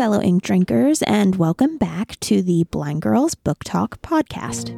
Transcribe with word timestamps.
fellow 0.00 0.22
ink 0.22 0.42
drinkers, 0.42 1.02
and 1.02 1.36
welcome 1.36 1.76
back 1.76 2.18
to 2.20 2.40
the 2.40 2.64
Blind 2.70 3.02
Girls 3.02 3.34
Book 3.34 3.62
Talk 3.64 4.00
podcast. 4.00 4.74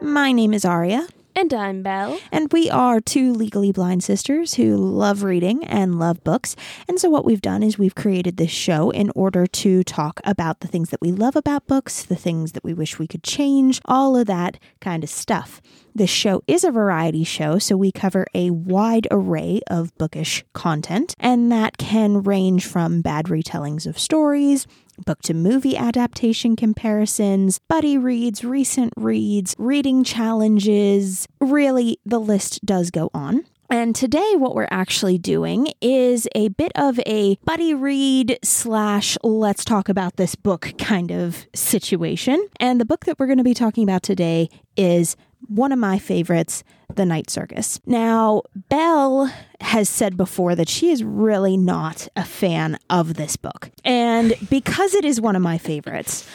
My 0.00 0.30
name 0.30 0.54
is 0.54 0.64
Aria. 0.64 1.08
And 1.34 1.54
I'm 1.54 1.82
Belle. 1.82 2.20
And 2.30 2.52
we 2.52 2.68
are 2.68 3.00
two 3.00 3.32
legally 3.32 3.72
blind 3.72 4.04
sisters 4.04 4.54
who 4.54 4.76
love 4.76 5.22
reading 5.22 5.64
and 5.64 5.98
love 5.98 6.22
books. 6.22 6.54
And 6.86 7.00
so, 7.00 7.08
what 7.08 7.24
we've 7.24 7.40
done 7.40 7.62
is 7.62 7.78
we've 7.78 7.94
created 7.94 8.36
this 8.36 8.50
show 8.50 8.90
in 8.90 9.10
order 9.14 9.46
to 9.46 9.82
talk 9.82 10.20
about 10.24 10.60
the 10.60 10.68
things 10.68 10.90
that 10.90 11.00
we 11.00 11.10
love 11.10 11.34
about 11.34 11.66
books, 11.66 12.02
the 12.02 12.16
things 12.16 12.52
that 12.52 12.64
we 12.64 12.74
wish 12.74 12.98
we 12.98 13.06
could 13.06 13.22
change, 13.22 13.80
all 13.86 14.16
of 14.16 14.26
that 14.26 14.58
kind 14.80 15.02
of 15.02 15.10
stuff. 15.10 15.62
This 15.94 16.10
show 16.10 16.42
is 16.46 16.64
a 16.64 16.70
variety 16.70 17.24
show, 17.24 17.58
so 17.58 17.76
we 17.76 17.92
cover 17.92 18.26
a 18.34 18.50
wide 18.50 19.08
array 19.10 19.60
of 19.68 19.96
bookish 19.96 20.44
content, 20.52 21.14
and 21.18 21.50
that 21.50 21.78
can 21.78 22.22
range 22.22 22.66
from 22.66 23.00
bad 23.00 23.26
retellings 23.26 23.86
of 23.86 23.98
stories 23.98 24.66
book 25.04 25.22
to 25.22 25.34
movie 25.34 25.76
adaptation 25.76 26.56
comparisons, 26.56 27.58
buddy 27.68 27.98
reads, 27.98 28.44
recent 28.44 28.92
reads, 28.96 29.54
reading 29.58 30.04
challenges. 30.04 31.26
Really, 31.40 31.98
the 32.04 32.18
list 32.20 32.64
does 32.64 32.90
go 32.90 33.10
on. 33.12 33.44
And 33.72 33.96
today, 33.96 34.34
what 34.36 34.54
we're 34.54 34.68
actually 34.70 35.16
doing 35.16 35.68
is 35.80 36.28
a 36.34 36.48
bit 36.48 36.72
of 36.74 37.00
a 37.06 37.36
buddy 37.46 37.72
read 37.72 38.38
slash 38.44 39.16
let's 39.22 39.64
talk 39.64 39.88
about 39.88 40.16
this 40.16 40.34
book 40.34 40.74
kind 40.76 41.10
of 41.10 41.46
situation. 41.54 42.46
And 42.60 42.78
the 42.78 42.84
book 42.84 43.06
that 43.06 43.18
we're 43.18 43.26
going 43.26 43.38
to 43.38 43.44
be 43.44 43.54
talking 43.54 43.82
about 43.82 44.02
today 44.02 44.50
is 44.76 45.16
one 45.48 45.72
of 45.72 45.78
my 45.78 45.98
favorites, 45.98 46.64
The 46.94 47.06
Night 47.06 47.30
Circus. 47.30 47.80
Now, 47.86 48.42
Belle 48.68 49.32
has 49.60 49.88
said 49.88 50.16
before 50.16 50.54
that 50.54 50.68
she 50.68 50.90
is 50.90 51.04
really 51.04 51.56
not 51.56 52.08
a 52.16 52.24
fan 52.24 52.78
of 52.90 53.14
this 53.14 53.36
book. 53.36 53.70
And 53.84 54.34
because 54.50 54.94
it 54.94 55.04
is 55.04 55.20
one 55.20 55.36
of 55.36 55.42
my 55.42 55.58
favorites, 55.58 56.28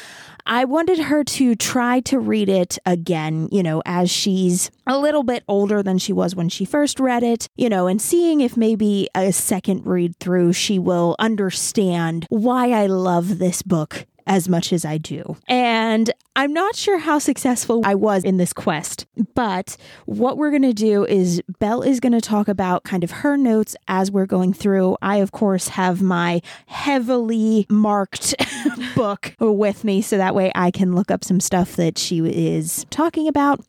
I 0.49 0.63
wanted 0.63 0.97
her 0.97 1.25
to 1.25 1.55
try 1.55 1.99
to 2.01 2.19
read 2.19 2.47
it 2.47 2.77
again, 2.85 3.49
you 3.51 3.61
know, 3.61 3.81
as 3.85 4.09
she's 4.09 4.71
a 4.87 4.97
little 4.97 5.23
bit 5.23 5.43
older 5.49 5.83
than 5.83 5.97
she 5.97 6.13
was 6.13 6.35
when 6.35 6.47
she 6.47 6.63
first 6.63 7.01
read 7.01 7.21
it, 7.21 7.49
you 7.57 7.67
know, 7.67 7.87
and 7.87 8.01
seeing 8.01 8.39
if 8.39 8.55
maybe 8.55 9.09
a 9.13 9.33
second 9.33 9.85
read 9.85 10.15
through 10.19 10.53
she 10.53 10.79
will 10.79 11.17
understand 11.19 12.25
why 12.29 12.71
I 12.71 12.85
love 12.85 13.39
this 13.39 13.61
book 13.61 14.05
as 14.27 14.47
much 14.47 14.71
as 14.71 14.85
I 14.85 14.97
do. 14.97 15.37
And 15.47 16.11
I'm 16.35 16.53
not 16.53 16.75
sure 16.75 16.99
how 16.99 17.17
successful 17.17 17.81
I 17.83 17.95
was 17.95 18.23
in 18.23 18.37
this 18.37 18.53
quest, 18.53 19.07
but 19.33 19.75
what 20.05 20.37
we're 20.37 20.51
going 20.51 20.61
to 20.61 20.73
do 20.73 21.03
is 21.05 21.41
Belle 21.59 21.81
is 21.81 21.99
going 21.99 22.13
to 22.13 22.21
talk 22.21 22.47
about 22.47 22.83
kind 22.83 23.03
of 23.03 23.09
her 23.09 23.37
notes 23.37 23.75
as 23.87 24.11
we're 24.11 24.27
going 24.27 24.53
through. 24.53 24.97
I, 25.01 25.17
of 25.17 25.31
course, 25.31 25.69
have 25.69 26.01
my 26.01 26.41
heavily 26.67 27.65
marked 27.69 28.35
book 28.95 29.35
with 29.39 29.83
me 29.83 30.01
so 30.01 30.17
that 30.17 30.35
way 30.35 30.51
I 30.53 30.69
can 30.69 30.93
look 30.93 31.09
up 31.09 31.23
some 31.23 31.39
stuff 31.39 31.75
that 31.77 31.97
she 31.97 32.19
is 32.19 32.85
talking 32.91 33.27
about 33.27 33.61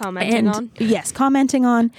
commenting 0.00 0.34
and, 0.34 0.48
on. 0.48 0.70
Yes, 0.78 1.12
commenting 1.12 1.66
on. 1.66 1.92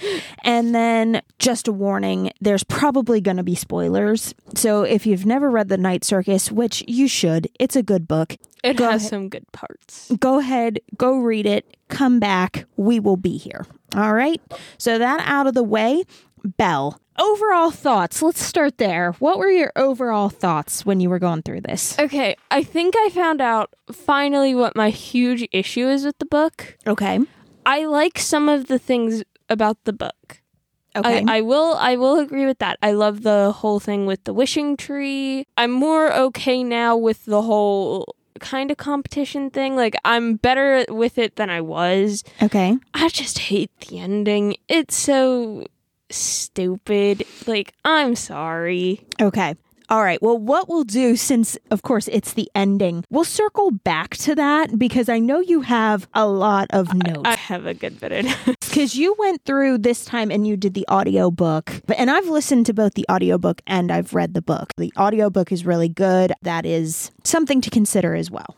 And 0.44 0.74
then 0.74 1.22
just 1.40 1.68
a 1.68 1.72
warning 1.72 2.32
there's 2.42 2.64
probably 2.64 3.22
going 3.22 3.38
to 3.38 3.44
be 3.44 3.56
spoilers. 3.56 4.34
So 4.56 4.84
if 4.84 5.06
you've 5.06 5.26
never 5.26 5.50
read 5.50 5.70
The 5.70 5.78
Night 5.78 6.04
Circus, 6.04 6.52
which 6.52 6.84
you 6.88 7.08
should, 7.08 7.48
it's 7.60 7.76
a 7.76 7.84
good 7.84 8.08
book. 8.08 8.38
It 8.64 8.78
Go 8.78 8.90
has 8.90 9.02
ahead. 9.02 9.10
some 9.10 9.30
good 9.30 9.52
parts. 9.52 10.12
Go 10.20 10.40
ahead, 10.40 10.80
go 10.98 11.18
read 11.18 11.46
it, 11.46 11.78
come 11.90 12.20
back. 12.20 12.66
We 12.78 13.00
will 13.00 13.18
be 13.18 13.38
here. 13.38 13.66
All 13.96 14.14
right. 14.14 14.42
So 14.78 14.98
that 14.98 15.22
out 15.26 15.48
of 15.48 15.54
the 15.54 15.64
way, 15.64 16.04
Belle. 16.44 17.00
Overall 17.20 17.72
thoughts. 17.72 18.22
Let's 18.22 18.44
start 18.44 18.78
there. 18.78 19.12
What 19.20 19.38
were 19.38 19.50
your 19.50 19.72
overall 19.76 20.30
thoughts 20.30 20.86
when 20.86 21.00
you 21.00 21.10
were 21.10 21.20
going 21.20 21.44
through 21.44 21.62
this? 21.62 22.00
Okay, 22.00 22.36
I 22.50 22.64
think 22.64 22.96
I 22.98 23.10
found 23.10 23.42
out 23.42 23.70
finally 23.92 24.56
what 24.56 24.76
my 24.76 24.90
huge 24.90 25.48
issue 25.52 25.88
is 25.88 26.06
with 26.06 26.18
the 26.20 26.26
book. 26.26 26.78
Okay. 26.88 27.20
I 27.66 27.86
like 27.86 28.20
some 28.20 28.50
of 28.50 28.68
the 28.68 28.80
things 28.80 29.24
about 29.50 29.84
the 29.84 29.94
book. 29.94 30.42
Okay. 30.96 31.24
I, 31.26 31.38
I 31.38 31.42
will 31.42 31.76
I 31.76 31.96
will 31.96 32.20
agree 32.20 32.46
with 32.46 32.60
that. 32.60 32.78
I 32.82 32.92
love 32.92 33.24
the 33.24 33.52
whole 33.54 33.80
thing 33.80 34.06
with 34.06 34.24
the 34.26 34.34
wishing 34.34 34.76
tree. 34.76 35.46
I'm 35.56 35.72
more 35.72 36.12
okay 36.14 36.64
now 36.64 36.98
with 36.98 37.26
the 37.26 37.42
whole 37.44 38.16
kind 38.40 38.72
of 38.72 38.78
competition 38.78 39.50
thing. 39.52 39.76
Like 39.76 39.96
I'm 40.04 40.36
better 40.36 40.86
with 40.90 41.18
it 41.18 41.38
than 41.38 41.50
I 41.50 41.62
was. 41.62 42.24
okay. 42.42 42.78
I 42.94 43.08
just 43.08 43.40
hate 43.40 43.72
the 43.88 44.00
ending. 44.00 44.58
It's 44.68 44.96
so 44.96 45.66
stupid. 46.10 47.24
Like 47.48 47.74
I'm 47.86 48.16
sorry. 48.16 49.06
Okay. 49.22 49.56
All 49.92 50.04
right. 50.04 50.22
Well, 50.22 50.38
what 50.38 50.70
we'll 50.70 50.86
do, 50.86 51.18
since 51.18 51.58
of 51.70 51.82
course 51.82 52.08
it's 52.08 52.32
the 52.32 52.50
ending, 52.56 53.04
we'll 53.10 53.26
circle 53.26 53.72
back 53.72 54.16
to 54.18 54.34
that 54.36 54.80
because 54.80 55.10
I 55.10 55.20
know 55.20 55.42
you 55.42 55.60
have 55.62 56.08
a 56.14 56.26
lot 56.26 56.68
of 56.70 56.94
notes. 56.94 57.24
I 57.26 57.36
have 57.36 57.66
a 57.66 57.74
good 57.74 58.00
bit 58.00 58.26
of 58.26 58.56
Because 58.62 58.96
you 58.96 59.14
went 59.20 59.44
through 59.44 59.80
this 59.80 60.06
time 60.06 60.32
and 60.32 60.48
you 60.48 60.56
did 60.56 60.76
the 60.76 60.86
audiobook, 60.90 61.74
and 61.98 62.10
I've 62.10 62.30
listened 62.30 62.68
to 62.68 62.74
both 62.74 62.94
the 62.94 63.06
audiobook 63.12 63.62
and 63.68 63.92
I've 63.92 64.14
read 64.14 64.34
the 64.34 64.42
book. 64.42 64.72
The 64.78 64.94
audiobook 64.98 65.52
is 65.52 65.66
really 65.66 65.90
good. 65.90 66.32
That 66.42 66.66
is 66.66 67.12
something 67.26 67.60
to 67.60 67.70
consider 67.70 68.16
as 68.16 68.32
well. 68.32 68.56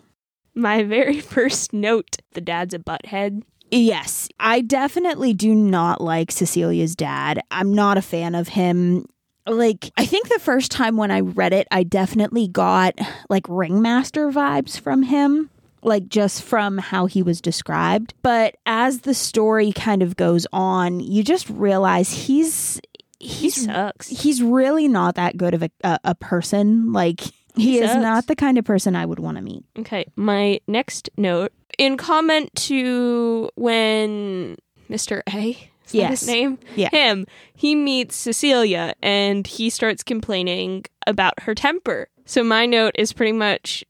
My 0.53 0.83
very 0.83 1.19
first 1.35 1.73
note 1.73 2.17
the 2.33 2.41
dad's 2.41 2.75
a 2.75 2.79
butthead. 2.79 3.41
Yes, 3.71 4.29
I 4.39 4.61
definitely 4.61 5.33
do 5.33 5.55
not 5.55 5.99
like 5.99 6.31
Cecilia's 6.31 6.95
dad. 6.95 7.41
I'm 7.49 7.73
not 7.73 7.97
a 7.97 8.03
fan 8.03 8.35
of 8.35 8.49
him. 8.49 9.07
Like, 9.45 9.91
I 9.97 10.05
think 10.05 10.29
the 10.29 10.39
first 10.39 10.71
time 10.71 10.95
when 10.97 11.11
I 11.11 11.19
read 11.19 11.53
it, 11.53 11.67
I 11.71 11.83
definitely 11.83 12.47
got 12.47 12.97
like 13.29 13.45
Ringmaster 13.49 14.31
vibes 14.31 14.79
from 14.79 15.03
him, 15.03 15.49
like 15.81 16.07
just 16.07 16.43
from 16.43 16.77
how 16.77 17.05
he 17.07 17.21
was 17.21 17.41
described. 17.41 18.13
But 18.21 18.55
as 18.65 19.01
the 19.01 19.13
story 19.13 19.71
kind 19.73 20.01
of 20.01 20.15
goes 20.15 20.47
on, 20.53 20.99
you 21.01 21.23
just 21.23 21.49
realize 21.49 22.11
he's 22.27 22.79
He 23.19 23.49
sucks. 23.49 24.07
he's 24.07 24.41
really 24.41 24.87
not 24.87 25.15
that 25.15 25.35
good 25.37 25.53
of 25.53 25.63
a 25.63 25.69
a, 25.83 25.99
a 26.05 26.15
person. 26.15 26.93
Like 26.93 27.19
he, 27.19 27.31
He 27.55 27.79
is 27.79 27.95
not 27.95 28.27
the 28.27 28.35
kind 28.35 28.57
of 28.57 28.65
person 28.65 28.95
I 28.95 29.05
would 29.05 29.19
want 29.19 29.37
to 29.37 29.43
meet. 29.43 29.65
Okay, 29.77 30.05
my 30.15 30.59
next 30.67 31.09
note 31.17 31.51
in 31.77 31.97
comment 31.97 32.49
to 32.55 33.49
when 33.55 34.55
Mr. 34.89 35.21
A 35.33 35.69
is 35.99 36.09
Yes. 36.09 36.19
his 36.21 36.27
name? 36.29 36.57
Yeah. 36.75 36.89
Him. 36.91 37.25
He 37.55 37.75
meets 37.75 38.15
Cecilia 38.15 38.93
and 39.01 39.45
he 39.47 39.69
starts 39.69 40.03
complaining 40.03 40.85
about 41.07 41.41
her 41.41 41.53
temper. 41.55 42.07
So 42.25 42.43
my 42.43 42.65
note 42.65 42.93
is 42.97 43.13
pretty 43.13 43.33
much 43.33 43.83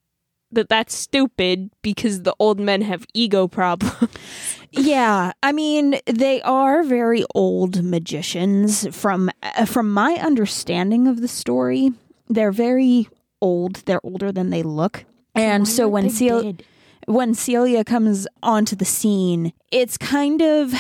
that 0.51 0.69
that's 0.69 0.93
stupid 0.93 1.71
because 1.81 2.21
the 2.23 2.35
old 2.39 2.59
men 2.59 2.81
have 2.83 3.05
ego 3.13 3.47
problems. 3.47 4.09
Yeah, 4.75 5.33
I 5.43 5.51
mean 5.51 5.99
they 6.07 6.41
are 6.41 6.81
very 6.81 7.23
old 7.35 7.83
magicians. 7.83 8.87
From 8.95 9.29
uh, 9.43 9.65
from 9.65 9.91
my 9.93 10.13
understanding 10.15 11.07
of 11.07 11.21
the 11.21 11.27
story, 11.27 11.91
they're 12.27 12.51
very 12.51 13.07
old. 13.39 13.83
They're 13.85 14.01
older 14.03 14.31
than 14.31 14.49
they 14.49 14.63
look, 14.63 15.05
and 15.35 15.67
so 15.67 15.87
when 15.87 16.09
Celia 16.09 16.55
when 17.05 17.35
Celia 17.35 17.83
comes 17.83 18.25
onto 18.41 18.75
the 18.75 18.83
scene, 18.85 19.53
it's 19.71 19.95
kind 19.95 20.41
of. 20.41 20.73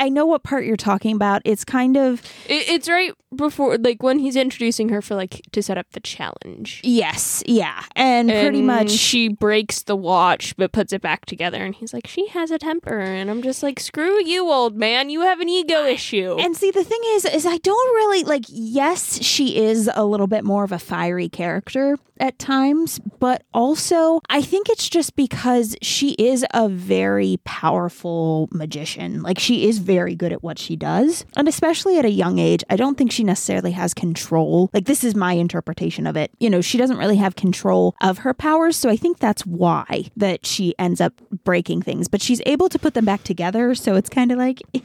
I 0.00 0.08
know 0.08 0.26
what 0.26 0.42
part 0.42 0.64
you're 0.64 0.76
talking 0.76 1.14
about. 1.14 1.42
It's 1.44 1.64
kind 1.64 1.96
of 1.96 2.22
It, 2.48 2.68
it's 2.68 2.88
right 2.88 3.12
before, 3.36 3.78
like 3.78 4.02
when 4.02 4.18
he's 4.18 4.34
introducing 4.34 4.88
her 4.88 5.00
for 5.00 5.14
like 5.14 5.42
to 5.52 5.62
set 5.62 5.78
up 5.78 5.86
the 5.92 6.00
challenge. 6.00 6.80
yes, 6.82 7.44
yeah, 7.46 7.84
and, 7.94 8.28
pretty 8.28 8.62
much 8.62 8.90
she 8.90 9.28
breaks 9.28 9.82
the 9.82 9.94
watch 9.94 10.56
but 10.56 10.72
puts 10.72 10.92
it 10.92 11.00
back 11.00 11.26
together 11.26 11.64
and 11.64 11.74
he's 11.76 11.92
like 11.92 12.06
she 12.06 12.26
has 12.28 12.50
a 12.50 12.58
temper 12.58 12.98
and 13.00 13.30
i'm 13.30 13.42
just 13.42 13.62
like 13.62 13.78
screw 13.78 14.22
you 14.24 14.50
old 14.50 14.74
man 14.76 15.10
you 15.10 15.20
have 15.20 15.40
an 15.40 15.48
ego 15.48 15.84
issue 15.84 16.36
And 16.40 16.56
see, 16.56 16.70
the 16.70 16.82
thing 16.84 17.00
is, 17.14 17.24
is 17.24 17.46
I 17.46 17.58
don't 17.58 17.94
really 17.94 18.24
like. 18.24 18.44
Yes, 18.48 19.22
she 19.22 19.58
is 19.58 19.88
a 19.94 20.04
little 20.04 20.26
bit 20.26 20.44
more 20.44 20.64
of 20.64 20.72
a 20.72 20.78
fiery 20.78 21.28
character 21.28 21.98
at 22.18 22.38
times, 22.38 22.98
but 23.18 23.42
also 23.54 24.20
I 24.28 24.42
think 24.42 24.68
it's 24.68 24.88
just 24.88 25.14
because 25.16 25.76
she 25.82 26.10
is 26.12 26.44
a 26.52 26.68
very 26.68 27.38
powerful 27.44 28.48
magician. 28.52 29.22
Like 29.22 29.38
she 29.38 29.68
is 29.68 29.78
very 29.94 30.14
good 30.14 30.32
at 30.32 30.42
what 30.42 30.58
she 30.58 30.76
does, 30.76 31.24
and 31.36 31.48
especially 31.48 31.98
at 31.98 32.04
a 32.04 32.10
young 32.10 32.38
age, 32.38 32.62
I 32.70 32.76
don't 32.76 32.96
think 32.96 33.10
she 33.10 33.24
necessarily 33.24 33.72
has 33.72 33.92
control. 33.94 34.70
Like 34.72 34.84
this 34.84 35.02
is 35.02 35.14
my 35.14 35.32
interpretation 35.32 36.06
of 36.06 36.16
it. 36.16 36.30
You 36.38 36.48
know, 36.50 36.60
she 36.60 36.78
doesn't 36.78 36.96
really 36.98 37.16
have 37.16 37.34
control 37.36 37.94
of 38.00 38.18
her 38.18 38.32
powers, 38.34 38.76
so 38.76 38.88
I 38.88 38.96
think 38.96 39.18
that's 39.18 39.44
why 39.44 40.04
that 40.16 40.46
she 40.46 40.74
ends 40.78 41.00
up 41.00 41.14
breaking 41.44 41.82
things. 41.82 42.06
But 42.08 42.22
she's 42.22 42.40
able 42.46 42.68
to 42.68 42.78
put 42.78 42.94
them 42.94 43.04
back 43.04 43.24
together, 43.24 43.74
so 43.74 43.96
it's 43.96 44.08
kind 44.10 44.30
of 44.32 44.38
like. 44.38 44.62
eh, 44.74 44.80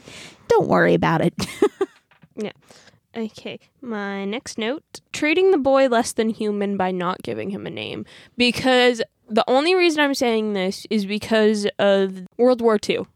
Don't 0.48 0.68
worry 0.68 0.94
about 0.94 1.20
it. 1.20 1.34
Yeah. 2.38 2.52
Okay, 3.16 3.58
my 3.80 4.26
next 4.26 4.58
note 4.58 5.00
treating 5.12 5.50
the 5.50 5.56
boy 5.58 5.86
less 5.88 6.12
than 6.12 6.28
human 6.28 6.76
by 6.76 6.90
not 6.90 7.22
giving 7.22 7.48
him 7.48 7.66
a 7.66 7.70
name. 7.70 8.04
Because 8.36 9.00
the 9.26 9.42
only 9.48 9.74
reason 9.74 10.00
I'm 10.00 10.12
saying 10.14 10.52
this 10.52 10.86
is 10.90 11.06
because 11.06 11.66
of 11.78 12.26
World 12.36 12.60
War 12.60 12.78
II, 12.86 13.06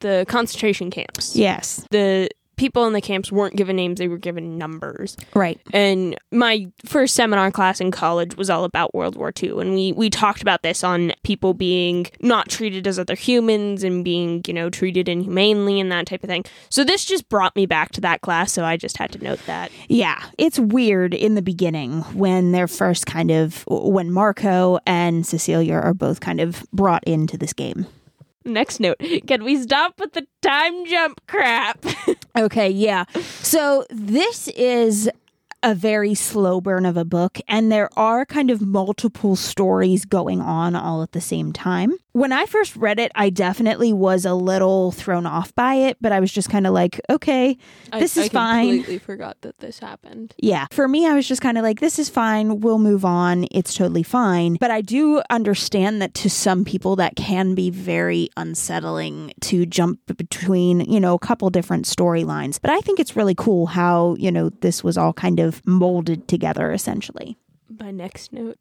the 0.00 0.24
concentration 0.28 0.90
camps. 0.90 1.36
Yes. 1.36 1.84
The 1.90 2.28
people 2.56 2.86
in 2.86 2.94
the 2.94 3.00
camps 3.00 3.30
weren't 3.30 3.56
given 3.56 3.76
names, 3.76 3.98
they 3.98 4.08
were 4.08 4.18
given 4.18 4.58
numbers. 4.58 5.16
Right. 5.34 5.60
And 5.72 6.16
my 6.32 6.66
first 6.84 7.14
seminar 7.14 7.50
class 7.50 7.80
in 7.80 7.90
college 7.90 8.36
was 8.36 8.50
all 8.50 8.64
about 8.64 8.94
World 8.94 9.16
War 9.16 9.32
II. 9.40 9.60
And 9.60 9.74
we, 9.74 9.92
we 9.92 10.10
talked 10.10 10.42
about 10.42 10.62
this 10.62 10.82
on 10.82 11.12
people 11.22 11.54
being 11.54 12.06
not 12.20 12.48
treated 12.48 12.86
as 12.86 12.98
other 12.98 13.14
humans 13.14 13.84
and 13.84 14.04
being, 14.04 14.42
you 14.46 14.54
know, 14.54 14.70
treated 14.70 15.08
inhumanely 15.08 15.78
and 15.78 15.92
that 15.92 16.06
type 16.06 16.24
of 16.24 16.30
thing. 16.30 16.44
So 16.70 16.82
this 16.82 17.04
just 17.04 17.28
brought 17.28 17.54
me 17.54 17.66
back 17.66 17.92
to 17.92 18.00
that 18.00 18.22
class. 18.22 18.52
So 18.52 18.64
I 18.64 18.76
just 18.76 18.96
had 18.96 19.12
to 19.12 19.22
note 19.22 19.40
that. 19.46 19.70
Yeah, 19.88 20.22
it's 20.38 20.58
weird 20.58 21.14
in 21.14 21.34
the 21.34 21.42
beginning 21.42 22.00
when 22.14 22.52
they're 22.52 22.68
first 22.68 23.06
kind 23.06 23.30
of 23.30 23.64
when 23.68 24.10
Marco 24.10 24.78
and 24.86 25.26
Cecilia 25.26 25.74
are 25.74 25.94
both 25.94 26.20
kind 26.20 26.40
of 26.40 26.64
brought 26.72 27.04
into 27.04 27.36
this 27.36 27.52
game. 27.52 27.86
Next 28.46 28.80
note 28.80 28.96
Can 29.26 29.44
we 29.44 29.60
stop 29.60 29.98
with 29.98 30.12
the 30.12 30.26
time 30.40 30.86
jump 30.86 31.20
crap? 31.26 31.84
Okay, 32.38 32.68
yeah. 32.68 33.04
So 33.42 33.86
this 33.88 34.48
is 34.48 35.10
a 35.62 35.74
very 35.74 36.14
slow 36.14 36.60
burn 36.60 36.86
of 36.86 36.96
a 36.96 37.04
book, 37.04 37.38
and 37.48 37.72
there 37.72 37.88
are 37.98 38.24
kind 38.24 38.50
of 38.50 38.60
multiple 38.60 39.36
stories 39.36 40.04
going 40.04 40.40
on 40.40 40.74
all 40.76 41.02
at 41.02 41.12
the 41.12 41.20
same 41.20 41.52
time. 41.52 41.96
When 42.12 42.32
I 42.32 42.46
first 42.46 42.76
read 42.76 42.98
it, 42.98 43.12
I 43.14 43.28
definitely 43.28 43.92
was 43.92 44.24
a 44.24 44.32
little 44.32 44.90
thrown 44.90 45.26
off 45.26 45.54
by 45.54 45.74
it, 45.74 45.98
but 46.00 46.12
I 46.12 46.20
was 46.20 46.32
just 46.32 46.48
kind 46.48 46.66
of 46.66 46.72
like, 46.72 46.98
okay, 47.10 47.58
this 47.92 48.16
I, 48.16 48.20
is 48.22 48.26
I 48.26 48.28
fine. 48.30 48.58
I 48.58 48.76
completely 48.76 48.98
forgot 48.98 49.36
that 49.42 49.58
this 49.58 49.80
happened. 49.80 50.34
Yeah. 50.38 50.66
For 50.70 50.88
me, 50.88 51.06
I 51.06 51.14
was 51.14 51.28
just 51.28 51.42
kind 51.42 51.58
of 51.58 51.62
like, 51.62 51.80
this 51.80 51.98
is 51.98 52.08
fine. 52.08 52.60
We'll 52.60 52.78
move 52.78 53.04
on. 53.04 53.46
It's 53.50 53.74
totally 53.74 54.02
fine. 54.02 54.56
But 54.58 54.70
I 54.70 54.80
do 54.80 55.20
understand 55.28 56.00
that 56.00 56.14
to 56.14 56.30
some 56.30 56.64
people, 56.64 56.96
that 56.96 57.16
can 57.16 57.54
be 57.54 57.68
very 57.68 58.30
unsettling 58.38 59.34
to 59.42 59.66
jump 59.66 60.00
between, 60.16 60.80
you 60.80 61.00
know, 61.00 61.12
a 61.14 61.18
couple 61.18 61.50
different 61.50 61.84
storylines. 61.84 62.58
But 62.58 62.70
I 62.70 62.80
think 62.80 62.98
it's 62.98 63.14
really 63.14 63.34
cool 63.34 63.66
how, 63.66 64.14
you 64.18 64.32
know, 64.32 64.48
this 64.48 64.82
was 64.82 64.96
all 64.96 65.12
kind 65.12 65.38
of 65.38 65.45
molded 65.64 66.28
together 66.28 66.72
essentially. 66.72 67.36
My 67.68 67.90
next 67.90 68.32
note 68.32 68.58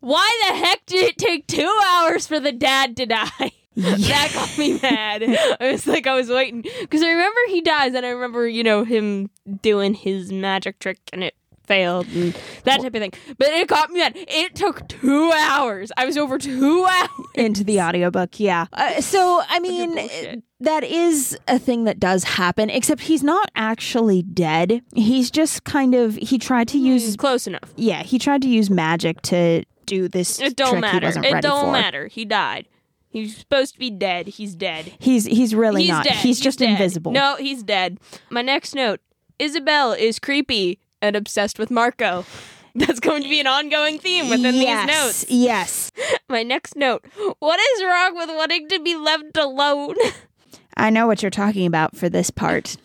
Why 0.00 0.30
the 0.48 0.56
heck 0.56 0.86
did 0.86 1.04
it 1.04 1.18
take 1.18 1.46
two 1.46 1.80
hours 1.86 2.26
for 2.26 2.40
the 2.40 2.52
dad 2.52 2.96
to 2.96 3.06
die? 3.06 3.52
that 3.76 4.30
got 4.32 4.56
me 4.56 4.78
mad. 4.80 5.24
I 5.60 5.72
was 5.72 5.86
like, 5.86 6.06
I 6.06 6.14
was 6.14 6.28
waiting 6.28 6.62
because 6.80 7.02
I 7.02 7.08
remember 7.10 7.40
he 7.48 7.60
dies, 7.60 7.94
and 7.94 8.06
I 8.06 8.10
remember 8.10 8.46
you 8.46 8.62
know 8.62 8.84
him 8.84 9.30
doing 9.62 9.94
his 9.94 10.30
magic 10.30 10.78
trick, 10.78 10.98
and 11.12 11.24
it 11.24 11.34
failed 11.66 12.06
and 12.08 12.34
that 12.64 12.80
type 12.80 12.94
of 12.94 13.00
thing. 13.00 13.12
But 13.38 13.48
it 13.48 13.68
got 13.68 13.90
me 13.90 14.00
mad. 14.00 14.12
It 14.16 14.54
took 14.54 14.86
two 14.88 15.30
hours. 15.32 15.90
I 15.96 16.04
was 16.04 16.16
over 16.16 16.38
two 16.38 16.84
hours. 16.90 17.08
into 17.34 17.64
the 17.64 17.80
audiobook 17.80 18.38
yeah 18.38 18.66
uh, 18.72 19.00
so 19.00 19.42
i 19.48 19.58
mean 19.58 20.42
that 20.60 20.84
is 20.84 21.36
a 21.48 21.58
thing 21.58 21.82
that 21.84 21.98
does 21.98 22.22
happen 22.22 22.70
except 22.70 23.00
he's 23.02 23.24
not 23.24 23.50
actually 23.56 24.22
dead 24.22 24.80
he's 24.94 25.30
just 25.32 25.64
kind 25.64 25.94
of 25.96 26.14
he 26.14 26.38
tried 26.38 26.68
to 26.68 26.78
use 26.78 27.04
He's 27.04 27.16
close 27.16 27.46
enough. 27.48 27.72
yeah 27.76 28.04
he 28.04 28.18
tried 28.20 28.40
to 28.42 28.48
use 28.48 28.70
magic 28.70 29.20
to 29.22 29.64
do 29.86 30.06
this 30.08 30.38
It 30.40 30.54
don't 30.56 30.70
trick 30.70 30.80
matter. 30.82 31.08
It 31.08 31.42
don't 31.42 31.66
for 31.66 31.72
matter. 31.72 32.06
He 32.06 32.24
died. 32.24 32.68
He's 33.08 33.36
supposed 33.36 33.74
to 33.74 33.78
be 33.80 33.90
dead. 33.90 34.28
He's 34.28 34.54
dead. 34.54 34.92
he's 35.00 35.24
he's 35.24 35.54
really 35.54 35.82
he's 35.82 35.90
not 35.90 36.04
dead. 36.04 36.14
he's 36.16 36.38
just 36.40 36.60
dead. 36.60 36.70
invisible 36.70 37.10
No, 37.12 37.36
he's 37.36 37.62
dead. 37.64 37.98
My 38.30 38.42
next 38.42 38.74
note 38.76 39.00
Isobel 39.40 39.98
is 39.98 40.18
creepy 40.20 40.78
and 41.04 41.16
obsessed 41.16 41.58
with 41.58 41.70
Marco. 41.70 42.24
That's 42.74 42.98
going 42.98 43.22
to 43.22 43.28
be 43.28 43.38
an 43.38 43.46
ongoing 43.46 43.98
theme 44.00 44.28
within 44.28 44.54
yes, 44.56 44.86
these 44.88 44.96
notes. 44.96 45.26
yes 45.30 45.92
My 46.28 46.42
next 46.42 46.74
note 46.74 47.04
What 47.38 47.60
is 47.60 47.84
wrong 47.84 48.16
with 48.16 48.30
wanting 48.30 48.68
to 48.70 48.80
be 48.80 48.96
left 48.96 49.36
alone? 49.36 49.94
i 50.76 50.90
know 50.90 51.06
what 51.06 51.22
you're 51.22 51.30
talking 51.30 51.66
about 51.66 51.94
for 51.96 52.08
this 52.08 52.30
part 52.30 52.76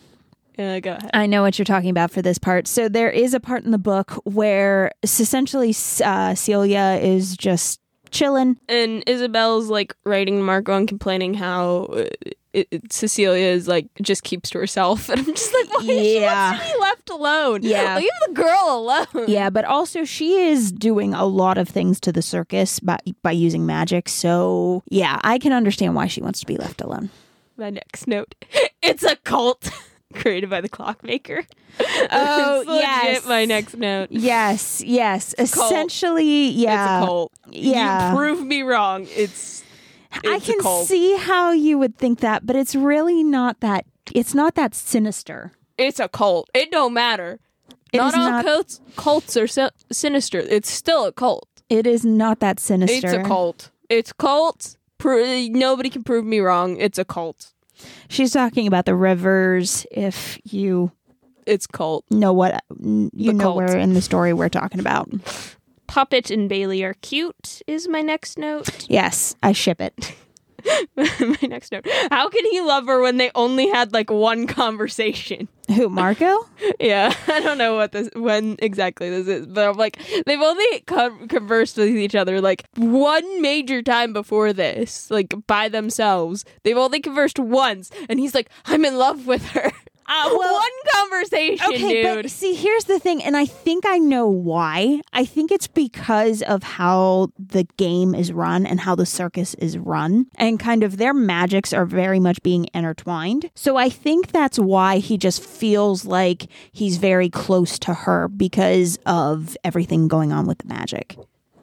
Uh, 0.56 0.78
go 0.78 0.92
ahead. 0.92 1.10
I 1.12 1.26
know 1.26 1.42
what 1.42 1.58
you're 1.58 1.64
talking 1.64 1.90
about 1.90 2.10
for 2.12 2.22
this 2.22 2.38
part. 2.38 2.68
So 2.68 2.88
there 2.88 3.10
is 3.10 3.32
a 3.34 3.40
part 3.40 3.64
in 3.64 3.70
the 3.72 3.78
book 3.78 4.12
where 4.24 4.92
essentially 5.02 5.74
uh, 6.04 6.34
Celia 6.36 7.00
is 7.02 7.34
just 7.36 7.80
chilling. 8.10 8.56
And 8.68 9.04
Isobel's 9.06 9.68
like 9.68 9.94
writing 10.04 10.36
to 10.38 10.42
Marco 10.42 10.76
and 10.76 10.86
complaining 10.88 11.34
how 11.34 11.84
uh, 11.92 12.04
it, 12.52 12.68
it- 12.70 12.92
Cecilia 12.92 13.46
is 13.46 13.68
like 13.68 13.86
just 14.02 14.22
keeps 14.24 14.50
to 14.50 14.58
herself. 14.58 15.08
And 15.10 15.20
I'm 15.20 15.26
just 15.26 15.52
like, 15.54 15.72
why 15.74 15.82
she 15.86 16.20
Yeah. 16.20 16.50
wants 16.52 16.66
to 16.66 16.72
be 16.74 16.80
left 16.80 17.10
alone? 17.10 17.60
Yeah. 17.62 17.96
Leave 17.98 18.10
the 18.26 18.32
girl 18.34 18.66
alone. 18.68 19.24
Yeah, 19.28 19.50
but 19.50 19.64
also 19.64 20.04
she 20.04 20.34
is 20.34 20.72
doing 20.72 21.14
a 21.14 21.24
lot 21.26 21.58
of 21.58 21.68
things 21.68 22.00
to 22.00 22.12
the 22.12 22.22
circus 22.22 22.80
by 22.80 22.98
by 23.22 23.30
using 23.32 23.66
magic. 23.66 24.08
So 24.08 24.82
yeah, 24.90 25.18
I 25.22 25.38
can 25.38 25.52
understand 25.52 25.94
why 25.94 26.06
she 26.06 26.20
wants 26.22 26.40
to 26.40 26.46
be 26.46 26.56
left 26.56 26.80
alone. 26.80 27.10
My 27.56 27.70
next 27.70 28.06
note. 28.06 28.34
It's 28.82 29.02
a 29.04 29.14
cult 29.16 29.70
created 30.14 30.50
by 30.50 30.60
the 30.60 30.68
clockmaker. 30.68 31.44
Oh, 32.12 32.60
It's 32.62 32.68
yes. 32.70 33.26
My 33.26 33.44
next 33.44 33.76
note. 33.76 34.08
Yes, 34.10 34.82
yes. 34.84 35.34
cult. 35.34 35.70
Essentially, 35.72 36.48
yeah. 36.48 36.98
It's 36.98 37.04
a 37.04 37.06
cult. 37.06 37.32
yeah. 37.48 38.10
You 38.10 38.16
prove 38.16 38.44
me 38.46 38.62
wrong. 38.62 39.06
It's 39.10 39.62
I 40.12 40.36
it's 40.36 40.48
a 40.48 40.52
can 40.54 40.84
see 40.86 41.16
how 41.16 41.52
you 41.52 41.78
would 41.78 41.96
think 41.96 42.20
that, 42.20 42.44
but 42.44 42.56
it's 42.56 42.74
really 42.74 43.22
not 43.22 43.60
that 43.60 43.84
it's 44.14 44.34
not 44.34 44.56
that 44.56 44.74
sinister. 44.74 45.52
it's 45.78 46.00
a 46.00 46.08
cult. 46.08 46.50
It 46.54 46.70
don't 46.72 46.92
matter. 46.92 47.38
It 47.92 47.98
not 47.98 48.14
all 48.14 48.30
not- 48.30 48.44
cults 48.44 48.80
cults 48.96 49.36
are 49.36 49.46
si- 49.46 49.68
sinister. 49.92 50.40
It's 50.40 50.70
still 50.70 51.04
a 51.06 51.12
cult. 51.12 51.48
It 51.68 51.86
is 51.86 52.04
not 52.04 52.40
that 52.40 52.58
sinister. 52.58 53.06
It's 53.06 53.14
a 53.16 53.22
cult. 53.22 53.70
It's 53.88 54.12
cult. 54.12 54.76
Pro- 54.98 55.46
nobody 55.48 55.88
can 55.90 56.02
prove 56.02 56.24
me 56.24 56.40
wrong. 56.40 56.76
It's 56.78 56.98
a 56.98 57.04
cult. 57.04 57.52
She's 58.08 58.32
talking 58.32 58.66
about 58.66 58.84
the 58.86 58.92
rêveurs. 58.92 59.86
If 59.90 60.38
you 60.44 60.92
It's 61.46 61.66
cult. 61.66 62.04
know 62.10 62.32
what 62.32 62.60
you 62.78 63.10
The 63.12 63.32
know 63.32 63.44
cult. 63.44 63.56
where 63.56 63.76
in 63.78 63.94
the 63.94 64.02
story 64.02 64.32
we're 64.32 64.48
talking 64.48 64.80
about. 64.80 65.08
Poppet 65.86 66.30
and 66.30 66.48
Bailey 66.48 66.82
are 66.84 66.94
cute. 67.02 67.62
Is 67.66 67.88
my 67.88 68.00
next 68.02 68.38
note. 68.38 68.86
Yes, 68.88 69.34
I 69.42 69.52
ship 69.52 69.80
it. 69.80 70.14
my 70.96 71.38
next 71.42 71.72
note. 71.72 71.86
How 72.10 72.28
can 72.28 72.44
he 72.46 72.60
love 72.60 72.86
her 72.86 73.00
when 73.00 73.16
they 73.16 73.30
only 73.34 73.68
had 73.68 73.92
like 73.92 74.10
one 74.10 74.46
conversation? 74.46 75.48
Who, 75.74 75.88
Marco? 75.88 76.48
Yeah, 76.80 77.14
I 77.28 77.40
don't 77.40 77.58
know 77.58 77.76
what 77.76 77.92
this 77.92 78.10
when 78.14 78.56
exactly 78.60 79.08
this 79.08 79.28
is, 79.28 79.46
but 79.46 79.68
I'm 79.68 79.76
like 79.76 79.98
they've 80.26 80.40
only 80.40 80.80
con- 80.86 81.28
conversed 81.28 81.76
with 81.76 81.88
each 81.88 82.14
other 82.14 82.40
like 82.40 82.64
one 82.76 83.40
major 83.40 83.82
time 83.82 84.12
before 84.12 84.52
this, 84.52 85.10
like 85.10 85.34
by 85.46 85.68
themselves. 85.68 86.44
They've 86.64 86.76
only 86.76 87.00
conversed 87.00 87.38
once, 87.38 87.90
and 88.08 88.18
he's 88.18 88.34
like, 88.34 88.50
"I'm 88.66 88.84
in 88.84 88.98
love 88.98 89.26
with 89.26 89.46
her." 89.50 89.72
Uh, 90.12 90.28
well- 90.36 90.54
one 90.54 90.70
conversation, 90.92 91.66
Okay, 91.68 92.02
dude. 92.02 92.24
but 92.24 92.30
see, 92.30 92.54
here's 92.54 92.84
the 92.84 92.98
thing, 92.98 93.22
and 93.22 93.36
I 93.36 93.46
think 93.46 93.86
I 93.86 93.98
know 93.98 94.26
why. 94.26 95.00
I 95.12 95.24
think 95.24 95.52
it's 95.52 95.68
because 95.68 96.42
of 96.42 96.64
how 96.64 97.28
the 97.38 97.64
game 97.76 98.14
is 98.14 98.32
run 98.32 98.66
and 98.66 98.80
how 98.80 98.96
the 98.96 99.06
circus 99.06 99.54
is 99.54 99.78
run, 99.78 100.26
and 100.34 100.58
kind 100.58 100.82
of 100.82 100.96
their 100.96 101.14
magics 101.14 101.72
are 101.72 101.86
very 101.86 102.18
much 102.18 102.42
being 102.42 102.66
intertwined. 102.74 103.50
So 103.54 103.76
I 103.76 103.88
think 103.88 104.32
that's 104.32 104.58
why 104.58 104.98
he 104.98 105.16
just 105.16 105.44
feels 105.44 106.04
like 106.04 106.48
he's 106.72 106.96
very 106.96 107.30
close 107.30 107.78
to 107.80 107.94
her 107.94 108.26
because 108.26 108.98
of 109.06 109.56
everything 109.62 110.08
going 110.08 110.32
on 110.32 110.44
with 110.46 110.58
the 110.58 110.66
magic. 110.66 111.16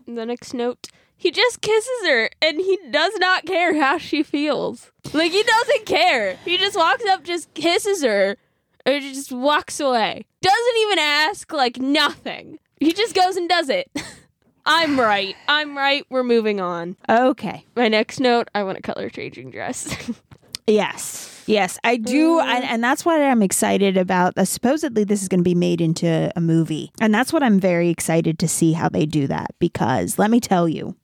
the 0.07 0.25
next 0.25 0.53
note. 0.53 0.87
He 1.17 1.31
just 1.31 1.61
kisses 1.61 2.05
her 2.05 2.29
and 2.41 2.59
he 2.59 2.77
does 2.91 3.13
not 3.17 3.45
care 3.45 3.79
how 3.79 3.97
she 3.97 4.23
feels. 4.23 4.91
Like 5.13 5.31
he 5.31 5.43
doesn't 5.43 5.85
care. 5.85 6.35
He 6.45 6.57
just 6.57 6.77
walks 6.77 7.03
up, 7.05 7.23
just 7.23 7.53
kisses 7.53 8.03
her, 8.03 8.37
and 8.85 9.03
just 9.03 9.31
walks 9.31 9.79
away. 9.79 10.25
Doesn't 10.41 10.77
even 10.77 10.99
ask, 10.99 11.51
like 11.51 11.77
nothing. 11.77 12.59
He 12.79 12.93
just 12.93 13.15
goes 13.15 13.35
and 13.35 13.49
does 13.49 13.69
it. 13.69 13.89
I'm 14.65 14.99
right. 14.99 15.35
I'm 15.47 15.77
right. 15.77 16.05
We're 16.09 16.23
moving 16.23 16.59
on. 16.61 16.97
Okay. 17.09 17.65
My 17.75 17.87
next 17.87 18.19
note, 18.19 18.49
I 18.53 18.63
want 18.63 18.77
a 18.77 18.81
color 18.81 19.09
changing 19.09 19.51
dress. 19.51 19.95
Yes. 20.67 21.43
Yes, 21.47 21.79
I 21.85 21.95
do. 21.95 22.41
And, 22.41 22.65
and 22.65 22.83
that's 22.83 23.05
what 23.05 23.21
I'm 23.21 23.41
excited 23.41 23.95
about. 23.95 24.37
Uh, 24.37 24.43
supposedly, 24.43 25.05
this 25.05 25.21
is 25.21 25.29
going 25.29 25.39
to 25.39 25.43
be 25.43 25.55
made 25.55 25.79
into 25.79 26.29
a 26.35 26.41
movie. 26.41 26.91
And 26.99 27.13
that's 27.13 27.31
what 27.31 27.41
I'm 27.41 27.57
very 27.57 27.87
excited 27.89 28.37
to 28.39 28.49
see 28.49 28.73
how 28.73 28.89
they 28.89 29.05
do 29.05 29.27
that 29.27 29.51
because 29.59 30.19
let 30.19 30.29
me 30.29 30.41
tell 30.41 30.67
you, 30.67 30.97